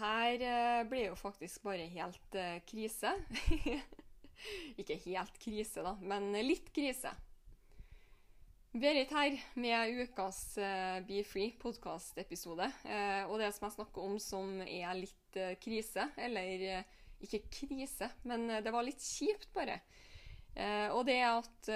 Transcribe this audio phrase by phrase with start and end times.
[0.00, 3.12] her eh, ble jo faktisk bare helt eh, krise.
[4.80, 7.12] Ikke helt krise, da, men litt krise.
[8.70, 12.70] Berit her med ukas eh, Be Free podkast-episode.
[13.28, 16.84] Og det som jeg snakker om som er litt krise, eller
[17.20, 19.80] ikke krise, men det var litt kjipt, bare.
[20.96, 21.68] Og det er at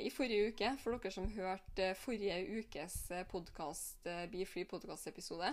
[0.00, 2.94] i forrige uke, for dere som hørte forrige ukes
[3.28, 5.50] podkast, Be Free podkast-episode,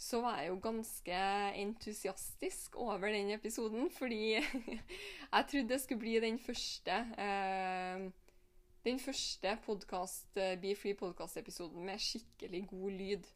[0.00, 1.16] så var jeg jo ganske
[1.60, 4.38] entusiastisk over den episoden, fordi
[5.34, 8.08] jeg trodde det skulle bli den første eh,
[8.84, 13.26] den første podcast, eh, Be Free podcast-episoden med skikkelig god lyd.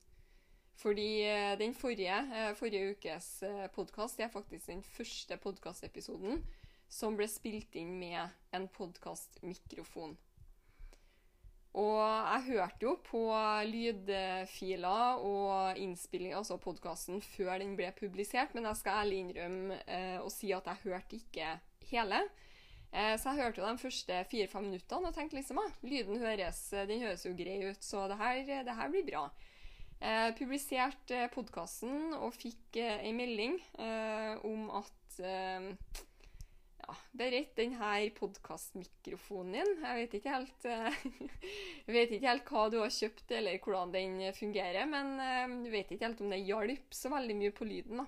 [0.74, 3.42] Fordi eh, den forrige, eh, forrige ukes
[3.74, 6.46] podkast er faktisk den første podkastepisoden
[6.88, 10.16] som ble spilt inn med en podkastmikrofon.
[11.74, 13.24] Og jeg hørte jo på
[13.66, 20.20] lydfiler og innspilling, altså podkasten, før den ble publisert, men jeg skal ærlig innrømme eh,
[20.22, 21.56] og si at jeg hørte ikke
[21.90, 22.20] hele.
[22.94, 26.62] Eh, så jeg hørte jo de første fire-fem minuttene og tenkte liksom ah, lyden høres,
[26.86, 29.26] den høres jo grei ut, så det her, det her blir bra.
[30.04, 35.70] Eh, publiserte eh, podkasten og fikk eh, ei melding eh, om at eh,
[36.84, 40.98] ja, Berit, den her podkastmikrofonen din Jeg vet ikke helt eh,
[41.86, 45.72] Jeg vet ikke helt hva du har kjøpt, eller hvordan den fungerer, men eh, jeg
[45.72, 48.02] vet ikke helt om det hjalp så veldig mye på lyden.
[48.02, 48.06] da.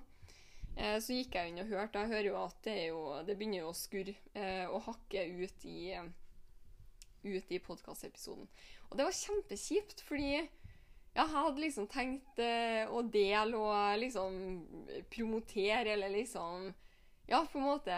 [0.77, 3.63] Eh, Så gikk jeg inn og hørte, jeg hører jo at det, jo, det begynner
[3.65, 6.09] jo å skurre eh, og hakke ut i, eh,
[7.25, 8.49] ut i podkastepisoden.
[8.91, 10.45] Og det var kjempekjipt, fordi ja,
[11.17, 14.37] jeg hadde liksom tenkt eh, å dele og liksom
[15.09, 16.69] promotere, eller liksom
[17.27, 17.95] Ja, på en måte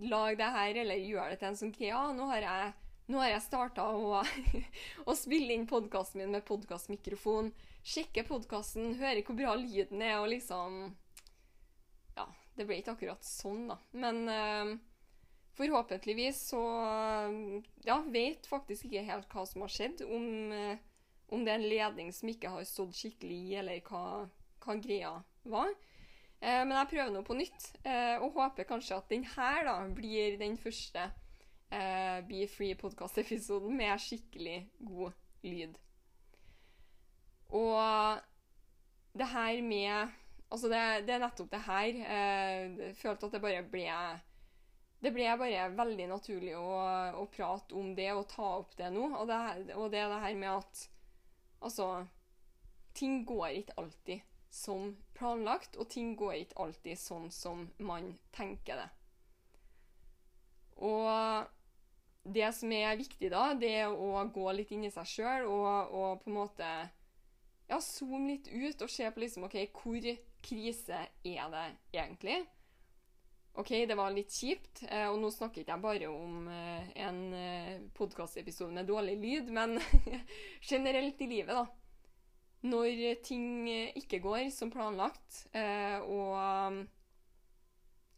[0.00, 1.90] Lag det her, eller gjør det til en sånn greie.
[1.90, 2.76] Ja, nå har jeg
[3.08, 4.20] nå jeg starta å,
[5.08, 7.52] å spille inn podkasten min med podkastmikrofon.
[7.86, 10.82] Sjekke podkasten, høre hvor bra lyden er, og liksom
[12.18, 12.26] Ja,
[12.58, 13.78] det ble ikke akkurat sånn, da.
[13.96, 14.74] Men eh,
[15.56, 16.62] forhåpentligvis så
[17.86, 20.04] Ja, vet faktisk ikke helt hva som har skjedd.
[20.04, 20.84] Om, eh,
[21.32, 24.26] om det er en ledning som ikke har stått skikkelig i, eller hva,
[24.64, 25.16] hva greia
[25.48, 25.72] var.
[26.38, 29.74] Eh, men jeg prøver nå på nytt, eh, og håper kanskje at den her da
[29.94, 31.08] blir den første
[31.72, 35.74] eh, Be Free podcast-episoden med skikkelig god lyd.
[37.48, 38.22] Og
[39.18, 40.16] det her med
[40.48, 41.88] Altså, det, det er nettopp det her.
[42.08, 43.88] Eh, jeg følte at det bare ble
[45.02, 46.70] Det ble bare veldig naturlig å,
[47.20, 49.10] å prate om det og ta opp det nå.
[49.20, 50.86] Og det, og det er det her med at
[51.60, 52.06] Altså
[52.96, 58.80] Ting går ikke alltid som planlagt, og ting går ikke alltid sånn som man tenker
[58.80, 58.88] det.
[60.88, 61.48] Og
[62.28, 65.94] det som er viktig da, det er å gå litt inn i seg sjøl og,
[65.94, 66.68] og på en måte
[67.68, 70.06] ja, zoome litt ut og se på liksom, ok, hvor
[70.44, 72.38] krise er det egentlig?
[73.58, 77.18] OK, det var litt kjipt, eh, og nå snakker ikke jeg bare om eh, en
[77.34, 79.80] eh, podkastepisode med dårlig lyd, men
[80.70, 81.87] generelt i livet, da.
[82.66, 86.80] Når ting ikke går som planlagt, eh, og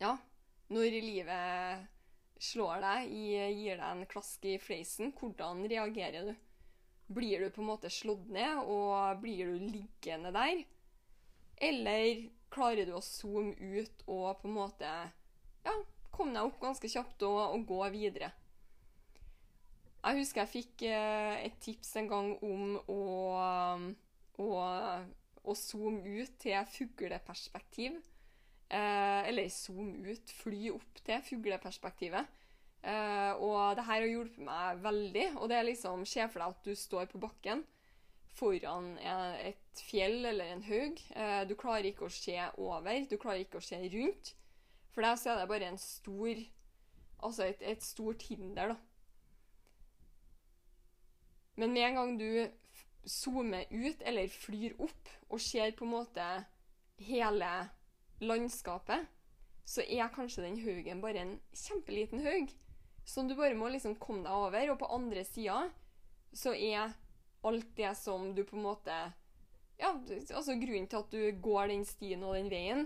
[0.00, 0.14] ja,
[0.72, 1.88] når livet
[2.40, 6.34] slår deg, gir deg en klask i fleisen, hvordan reagerer du?
[7.10, 10.62] Blir du på en måte slått ned, og blir du liggende der?
[11.60, 14.90] Eller klarer du å zoome ut og på en måte
[15.66, 15.74] ja,
[16.14, 18.30] komme deg opp ganske kjapt og, og gå videre?
[20.00, 23.00] Jeg husker jeg fikk eh, et tips en gang om å,
[24.40, 24.60] å,
[25.44, 27.98] å zoome ut til fugleperspektiv.
[28.70, 32.38] Eh, eller zoome ut, fly opp til fugleperspektivet.
[32.80, 35.26] Eh, og det her har hjulpet meg veldig.
[35.40, 37.64] Og det er liksom, Se for deg at du står på bakken
[38.40, 41.02] foran et fjell eller en haug.
[41.16, 44.34] Eh, du klarer ikke å se over, du klarer ikke å se rundt.
[44.94, 46.46] For deg så er det bare en stor
[47.20, 48.76] Altså et, et stort hinder, da.
[51.60, 52.30] Men med en gang du
[53.04, 56.26] zoomer ut eller flyr opp og ser på en måte
[57.00, 57.50] hele
[58.20, 59.06] landskapet,
[59.64, 62.50] så er kanskje den haugen bare en kjempeliten haug
[63.06, 64.72] som du bare må liksom komme deg over.
[64.72, 65.62] Og på andre sida
[66.36, 66.92] så er
[67.46, 69.00] alt det som du på en måte
[69.80, 69.94] Ja,
[70.36, 72.82] altså grunnen til at du går den stien og den veien,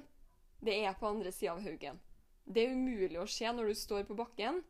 [0.63, 1.99] det er på andre sida av haugen.
[2.47, 4.61] Det er umulig å se når du står på bakken,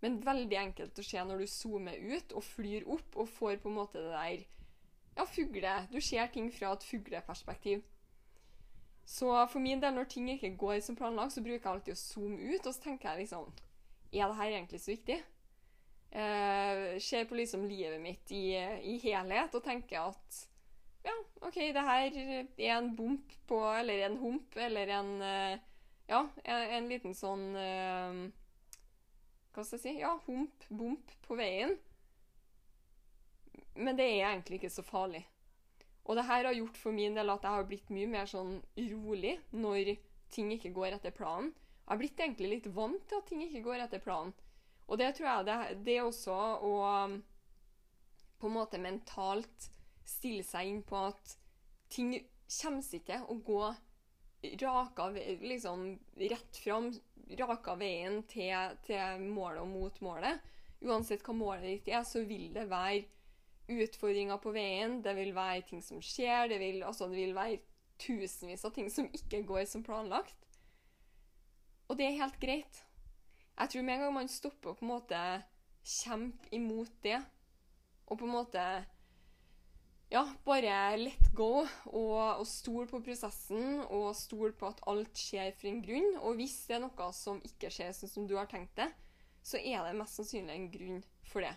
[0.00, 3.70] men veldig enkelt å se når du zoomer ut og flyr opp og får på
[3.70, 4.46] en måte det der
[5.18, 5.72] Ja, fugle.
[5.90, 7.80] Du ser ting fra et fugleperspektiv.
[9.08, 11.98] Så for min del, når ting ikke går som planlagt, så bruker jeg alltid å
[11.98, 13.48] zoome ut, og så tenker jeg liksom
[14.12, 15.16] Er det her egentlig så viktig?
[16.10, 20.38] Eh, ser på liksom livet mitt i, i helhet og tenker at
[21.04, 21.12] ja,
[21.44, 25.58] OK, det her er en bump på Eller en hump, eller en eh,
[26.08, 28.22] Ja, en, en liten sånn eh,
[29.58, 29.92] Hva skal jeg si?
[29.98, 31.72] Ja, hump, bump på veien.
[33.74, 35.24] Men det er egentlig ikke så farlig.
[36.06, 38.60] Og det her har gjort for min del at jeg har blitt mye mer sånn
[38.78, 39.96] rolig når
[40.30, 41.50] ting ikke går etter planen.
[41.50, 44.30] Jeg har blitt egentlig litt vant til at ting ikke går etter planen.
[44.86, 45.58] Og det tror jeg det,
[45.90, 46.72] det også å
[48.38, 49.70] på en måte mentalt
[50.06, 51.34] stille seg inn på at
[51.90, 52.14] ting
[52.46, 53.62] kommer ikke å gå
[54.62, 55.10] raka,
[55.42, 55.88] liksom
[56.30, 56.92] rett fram,
[57.36, 60.40] raka veien til, til målet og mot målet.
[60.84, 63.06] Uansett hva målet ditt er, så vil det være
[63.68, 65.00] utfordringer på veien.
[65.04, 66.48] Det vil være ting som skjer.
[66.48, 67.60] Det vil, altså, det vil være
[67.98, 70.46] tusenvis av ting som ikke går som planlagt.
[71.88, 72.84] Og det er helt greit.
[73.58, 75.22] Jeg tror med en gang man stopper å på en måte
[75.88, 77.18] kjempe imot det,
[78.06, 78.64] og på en måte
[80.08, 85.52] ja, bare let go og, og stol på prosessen og stol på at alt skjer
[85.58, 86.10] for en grunn.
[86.22, 88.88] Og hvis det er noe som ikke skjer sånn som du har tenkt det,
[89.44, 91.54] så er det mest sannsynlig en grunn for det.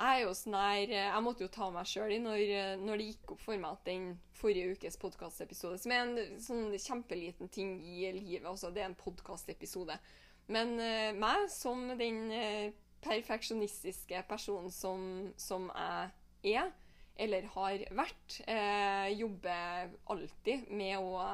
[0.00, 2.38] Jeg er jo sånn her, jeg måtte jo ta meg sjøl i når,
[2.80, 6.70] når, det gikk opp for meg at den forrige ukes podkastepisode, som er en sånn
[6.80, 9.98] kjempeliten ting i livet, altså det er en podkastepisode,
[10.48, 12.72] men uh, meg som den uh,
[13.04, 15.04] perfeksjonistiske personen som,
[15.36, 15.68] som,
[16.46, 16.72] jeg er,
[17.20, 21.30] eller har vært, eh, jobber alltid med å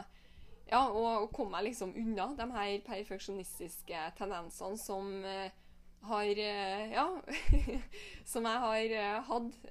[0.67, 5.13] ja, å komme meg liksom unna de her perfeksjonistiske tendensene som
[6.07, 7.05] har Ja,
[8.33, 9.71] som jeg har hatt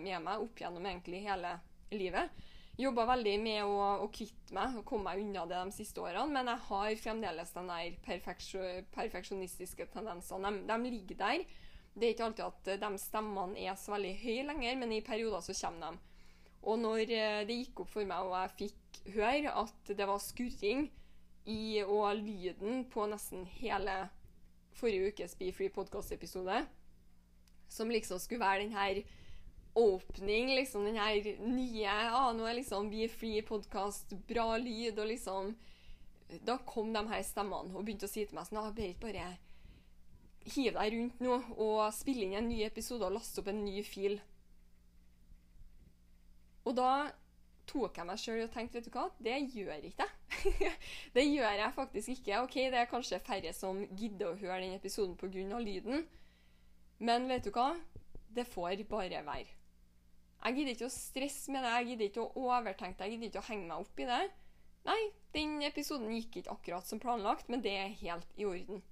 [0.00, 1.56] med meg opp gjennom egentlig hele
[1.92, 2.44] livet
[2.80, 6.32] jobba veldig med å, å, kvitte meg og komme meg unna det de siste årene,
[6.34, 7.98] men jeg har fremdeles den der
[8.94, 10.50] perfeksjonistiske tendensene.
[10.50, 11.44] De, de, ligger der.
[11.94, 15.44] Det er ikke alltid at de stemmene er så veldig høye lenger, men i perioder
[15.46, 16.14] så kommer de.
[16.64, 20.22] Og når eh, det gikk opp for meg og jeg fikk høre at det var
[20.22, 20.86] skurring
[21.50, 24.06] i og lyden på nesten hele
[24.74, 26.64] forrige ukes Be Free podcast-episode,
[27.68, 29.02] som liksom skulle være den her
[29.74, 35.10] åpning, liksom den her nye ah, Nå er liksom Be Free podkast, bra lyd, og
[35.10, 35.54] liksom
[36.46, 39.34] Da kom de her stemmene og begynte å si til meg sånn ah, Berit, bare
[40.44, 43.82] hiv deg rundt nå og spille inn en ny episode og laste opp en ny
[43.86, 44.18] fil.
[46.64, 46.90] Og da
[47.68, 50.72] tok jeg meg sjøl og tenkte vet du hva, det gjør ikke jeg.
[51.16, 52.42] det gjør jeg faktisk ikke.
[52.44, 55.58] Ok, det er kanskje færre som gidder å høre den episoden pga.
[55.60, 56.06] lyden,
[56.98, 57.74] men vet du hva,
[58.34, 59.52] det får bare være.
[60.44, 63.30] Jeg gidder ikke å stresse med det, jeg gidder ikke å overtenke det, jeg gidder
[63.30, 64.24] ikke å henge meg opp i det.
[64.84, 65.00] Nei,
[65.32, 68.82] den episoden gikk ikke akkurat som planlagt, men det er helt i orden.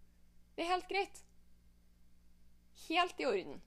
[0.57, 1.21] Det er helt greit.
[2.89, 3.61] Helt i orden.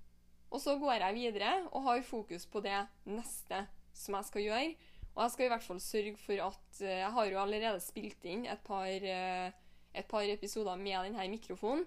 [0.51, 4.75] Og så går jeg videre og har fokus på det neste som jeg skal gjøre.
[5.15, 8.25] Og jeg skal i hvert fall sørge for at eh, Jeg har jo allerede spilt
[8.27, 9.51] inn et par, eh,
[9.95, 11.85] et par episoder med denne mikrofonen.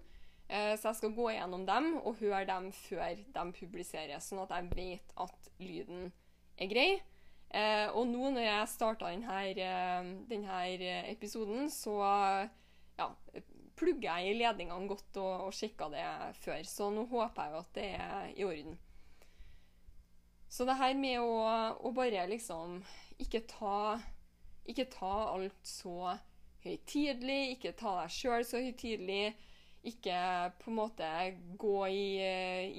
[0.49, 4.55] Eh, så jeg skal gå gjennom dem og høre dem før de publiseres, sånn at
[4.57, 6.11] jeg vet at lyden
[6.57, 6.91] er grei.
[7.97, 10.57] Og nå når jeg starta denne, denne
[11.09, 11.95] episoden, så
[12.99, 13.07] ja,
[13.78, 16.04] plugger jeg i ledningene godt og, og sjekka det
[16.42, 16.62] før.
[16.66, 18.78] Så nå håper jeg jo at det er i orden.
[20.49, 21.35] Så det her med å,
[21.85, 22.80] å bare liksom
[23.20, 23.99] ikke ta,
[24.68, 26.14] ikke ta alt så
[26.64, 29.37] høytidelig, ikke ta deg sjøl så høytidelig
[29.87, 30.18] ikke
[30.58, 31.08] på en måte
[31.61, 32.06] gå i,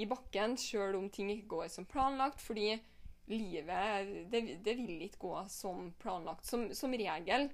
[0.01, 2.73] i bakken sjøl om ting ikke går som planlagt, fordi
[3.29, 6.45] livet det, det vil ikke gå som planlagt.
[6.49, 7.49] Som, som, regel,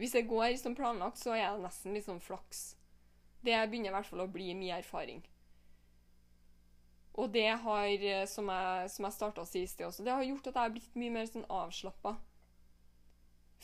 [0.00, 2.77] hvis det går som planlagt, så er det nesten litt sånn flaks.
[3.44, 5.20] Det begynner i hvert fall å bli min erfaring.
[7.18, 7.92] Og det har,
[8.30, 10.62] som jeg, som jeg starta å si i sted også, det har gjort at jeg
[10.62, 12.14] har blitt mye mer sånn avslappa.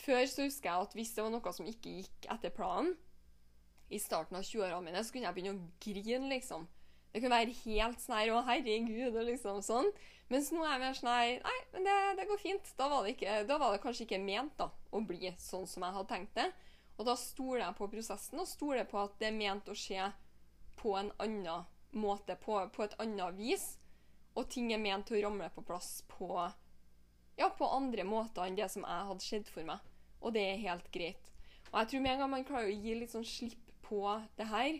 [0.03, 2.95] Før så husker jeg at hvis det var noe som ikke gikk etter planen,
[3.93, 6.65] i starten av 20-årene mine, så kunne jeg begynne å grine, liksom.
[7.13, 9.91] Det kunne være helt sånn her 'Å, herregud', og liksom sånn.
[10.27, 12.71] Mens nå er jeg mer sånn her Nei, men det, det, går fint.
[12.75, 15.85] Da var det, ikke, da var det kanskje ikke ment da, å bli sånn som
[15.85, 16.49] jeg hadde tenkt det.
[16.95, 20.11] Og da stoler jeg på prosessen, og stoler på at det er ment å skje
[20.79, 23.65] på en annen måte, på, på et annet vis.
[24.35, 26.29] Og ting er ment til å ramle på plass på,
[27.39, 29.83] ja, på andre måter enn det som jeg hadde sett for meg.
[30.23, 31.31] Og det er helt greit.
[31.71, 34.01] Og jeg tror med en gang man klarer å gi litt sånn slipp på
[34.39, 34.79] det her,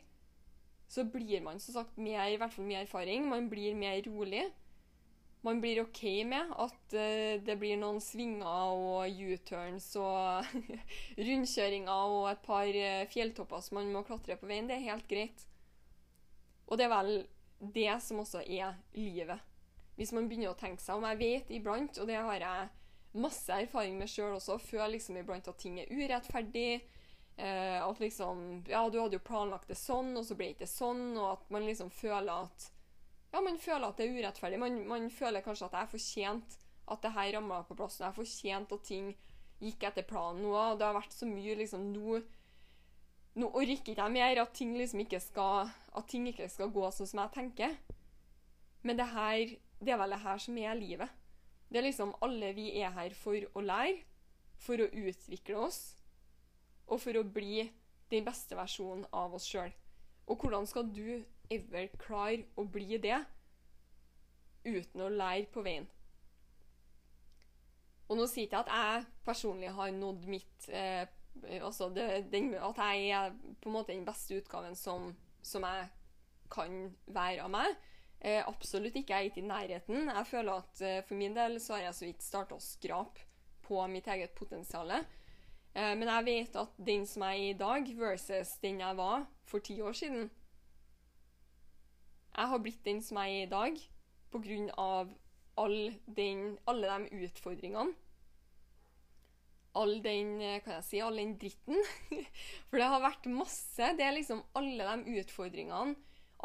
[0.87, 4.45] så blir man som sagt mer, i hvert fall med erfaring, man blir mer rolig.
[5.45, 10.55] Man blir OK med at uh, det blir noen svinger og U-turns og
[11.27, 14.69] rundkjøringer og et par uh, fjelltopper som man må klatre på veien.
[14.69, 15.45] Det er helt greit.
[16.65, 17.13] Og det er vel
[17.75, 19.39] det som også er livet.
[19.95, 21.05] Hvis man begynner å tenke seg om.
[21.13, 22.73] Jeg vet iblant, og det har jeg
[23.15, 26.81] masse erfaring med sjøl også, føler liksom iblant at ting er urettferdig.
[27.37, 30.71] Eh, at liksom Ja, du hadde jo planlagt det sånn, og så ble det ikke
[30.71, 31.13] sånn.
[31.15, 32.69] Og at man liksom føler at
[33.35, 34.57] Ja, man føler at det er urettferdig.
[34.61, 36.53] Man, man føler kanskje at jeg er fortjent
[36.87, 37.97] at det her ramla på plass.
[37.99, 39.09] Jeg er fortjent at ting
[39.59, 40.53] gikk etter planen nå.
[40.79, 42.21] Det har vært så mye liksom Nå,
[43.35, 45.67] nå orker ikke jeg mer at ting liksom ikke skal
[45.99, 47.75] At ting ikke skal gå sånn som jeg tenker.
[48.87, 51.21] Men det her Det er vel det her som er livet.
[51.67, 53.97] Det er liksom alle vi er her for å lære,
[54.63, 55.79] for å utvikle oss,
[56.87, 57.65] og for å bli
[58.13, 59.73] den beste versjonen av oss sjøl.
[60.31, 63.19] Og hvordan skal du ever klare å bli det
[64.65, 65.87] uten å lære på veien?
[68.05, 71.05] Og nå sier jeg at jeg personlig har nådd mitt eh,
[71.59, 75.09] Altså det, den, at jeg er på en måte den beste utgaven som,
[75.43, 75.89] som jeg
[76.47, 76.77] kan
[77.11, 77.73] være av meg.
[78.21, 79.13] Eh, absolutt ikke.
[79.13, 80.07] Jeg er ikke i nærheten.
[80.15, 83.27] Jeg føler at eh, For min del så har jeg så vidt starta å skrape
[83.67, 84.95] på mitt eget potensial.
[84.95, 89.27] Eh, men jeg vet at den som jeg er i dag, versus den jeg var
[89.43, 90.29] for ti år siden
[92.35, 93.83] Jeg har blitt den som jeg er i dag
[94.75, 95.13] av
[95.55, 97.93] all den, alle de utfordringene.
[99.75, 101.79] All den, eh, kan jeg si, all den dritten.
[102.67, 103.93] For det har vært masse.
[103.95, 105.95] Det er liksom alle de utfordringene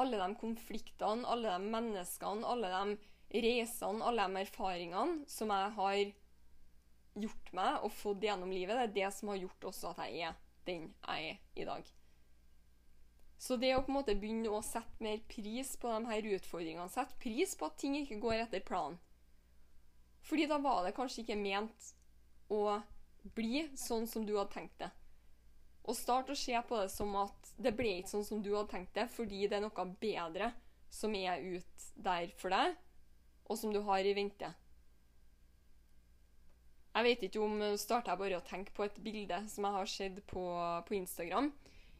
[0.00, 6.02] alle de konfliktene, alle de menneskene, alle de reisene, alle de erfaringene som jeg har
[7.20, 10.30] gjort meg og fått gjennom livet, det er det som har gjort også at jeg
[10.30, 11.90] er den jeg er i dag.
[13.40, 16.90] Så det å på en måte begynne å sette mer pris på de her utfordringene,
[16.92, 18.98] sette pris på at ting ikke går etter planen
[20.28, 21.92] Fordi da var det kanskje ikke ment
[22.52, 22.80] å
[23.36, 24.90] bli sånn som du hadde tenkt det.
[25.88, 28.74] Og start å se på det som at det ble ikke sånn som du hadde
[28.74, 30.52] tenkt det, fordi det er noe bedre
[30.92, 32.76] som er ut der for deg,
[33.48, 34.52] og som du har i vente.
[36.90, 39.90] Jeg vet ikke om starter jeg bare å tenke på et bilde som jeg har
[39.90, 40.44] sett på,
[40.86, 41.52] på Instagram.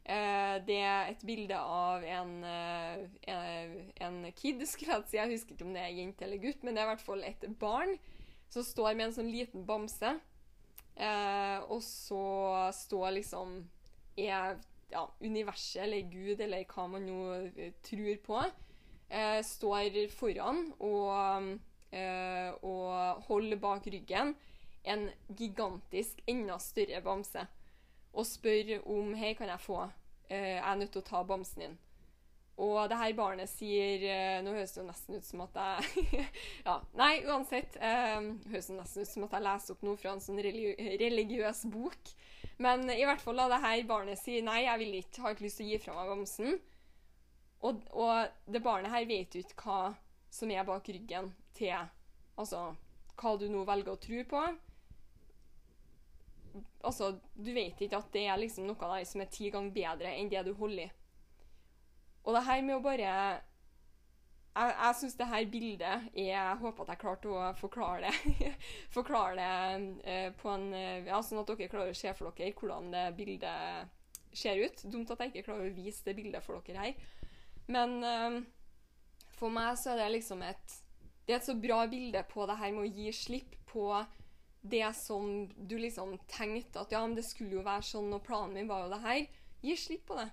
[0.04, 5.18] Eh, det er et bilde av en, eh, en kid, skulle jeg si.
[5.20, 7.26] Jeg husker ikke om det er jente eller gutt, men det er i hvert fall
[7.26, 7.94] et barn
[8.50, 10.16] som står med en sånn liten bamse.
[10.96, 12.24] Eh, og så
[12.74, 13.62] står liksom
[14.18, 14.58] Er
[14.90, 17.20] ja, universet eller Gud eller hva man nå
[17.54, 18.40] eh, tror på,
[19.08, 21.52] eh, står foran og,
[21.94, 24.34] eh, og holder bak ryggen
[24.84, 27.46] en gigantisk, enda større bamse.
[28.12, 29.84] Og spør om Hei, kan jeg få?
[30.30, 31.78] Eh, jeg er nødt til å ta bamsen din.
[32.60, 36.24] Og det her barnet sier eh, Nå høres det jo nesten ut som at jeg
[36.66, 37.78] Ja, nei, uansett.
[37.80, 38.18] Eh,
[38.50, 42.12] høres det nesten ut som at jeg leser opp noe fra en sånn religiøs bok.
[42.60, 45.46] Men i hvert fall da det her barnet sier nei, jeg vil ikke, har ikke
[45.46, 46.60] lyst til å gi fra meg bamsen.
[47.60, 49.80] Og, og, det barnet her vet jo ikke hva
[50.32, 51.74] som er bak ryggen til
[52.40, 52.70] Altså
[53.20, 54.42] hva du nå velger å tro på.
[56.84, 60.14] Altså, du vet ikke at det er liksom noe der som er ti ganger bedre
[60.16, 60.90] enn det du holder i.
[62.24, 63.12] Og det her med å bare
[64.50, 68.50] Jeg, jeg syns det her bildet er Jeg håper at jeg klarte å forklare det.
[68.96, 72.56] forklare det eh, på en eh, Ja, sånn at dere klarer å se for dere
[72.58, 73.96] hvordan det bildet
[74.36, 74.84] ser ut.
[74.86, 77.10] Dumt at jeg ikke klarer å vise det bildet for dere her.
[77.70, 78.40] Men eh,
[79.38, 80.78] for meg så er det liksom et
[81.24, 83.86] Det er et så bra bilde på det her med å gi slipp på
[84.60, 88.56] det som du liksom tenkte at ja, men det skulle jo være sånn, og planen
[88.58, 89.20] min var jo det her.
[89.64, 90.28] Gi slipp på det.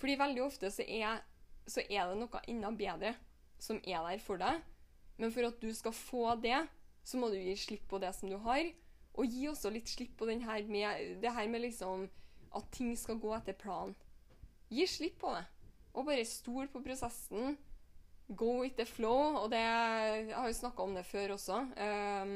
[0.00, 1.22] Fordi veldig ofte så er
[1.70, 3.14] så er det noe enda bedre
[3.60, 4.60] som er der for deg.
[5.20, 6.58] Men for at du skal få det,
[7.04, 8.64] så må du gi slipp på det som du har.
[9.18, 12.08] Og gi også litt slipp på her med, det her med liksom
[12.56, 13.94] at ting skal gå etter planen.
[14.70, 15.44] Gi slipp på det.
[15.94, 17.58] Og bare stol på prosessen.
[18.28, 19.36] Go with the flow.
[19.42, 21.60] Og det, jeg har jo snakka om det før også.
[21.76, 22.34] Um,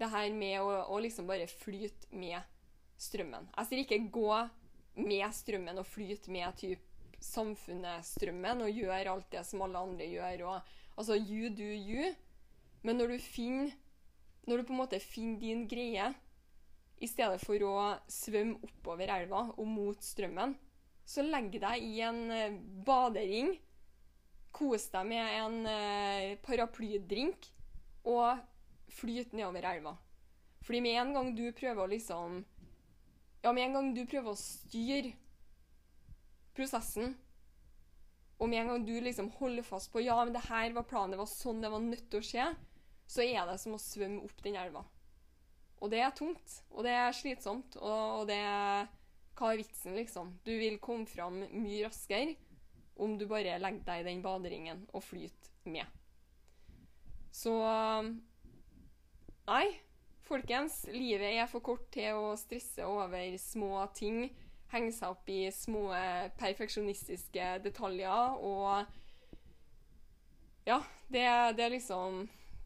[0.00, 2.40] det her med å, å, liksom bare flyte med
[3.00, 3.48] strømmen.
[3.54, 4.30] Jeg sier ikke gå
[5.04, 6.90] med strømmen og flyte med typ
[7.24, 10.44] samfunnet strømmen og gjøre alt det som alle andre gjør.
[10.50, 12.12] Og, altså you do you.
[12.84, 13.72] Men når du finner
[14.44, 16.10] Når du på en måte finner din greie,
[17.00, 17.76] i stedet for å
[18.12, 20.52] svømme oppover elva og mot strømmen,
[21.08, 23.54] så legg deg i en eh, badering.
[24.52, 27.48] Kos deg med en eh, paraplydrink
[28.04, 28.44] og
[28.94, 29.96] flyt nedover elva.
[30.64, 32.42] Fordi med en gang du prøver å liksom
[33.44, 35.12] Ja, med en gang du prøver å styre
[36.56, 37.16] prosessen,
[38.38, 41.12] og med en gang du liksom holder fast på ja, men det her var planen,
[41.12, 42.46] det var sånn det var nødt til å skje,
[43.10, 44.84] så er det som å svømme opp den elva.
[45.82, 48.86] Og det er tungt, og det er slitsomt, og det er
[49.34, 50.28] Hva er vitsen, liksom?
[50.46, 52.36] Du vil komme fram mye raskere
[53.02, 55.90] om du bare legger deg i den baderingen og flyter med.
[57.34, 57.50] Så
[59.44, 59.66] Nei,
[60.24, 60.86] folkens.
[60.88, 64.30] Livet er for kort til å stresse over små ting.
[64.72, 65.90] Henge seg opp i små
[66.40, 68.88] perfeksjonistiske detaljer og
[70.64, 70.78] Ja,
[71.12, 71.26] det,
[71.58, 72.24] det er liksom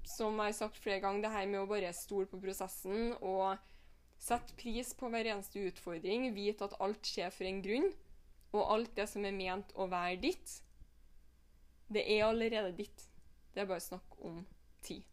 [0.09, 3.59] som jeg har sagt flere ganger, det her med å bare stole på prosessen og
[4.23, 7.91] sette pris på hver eneste utfordring, vite at alt skjer for en grunn,
[8.55, 10.55] og alt det som er ment å være ditt,
[11.93, 13.05] det er allerede ditt.
[13.53, 14.41] Det er bare snakk om
[14.85, 15.05] tid.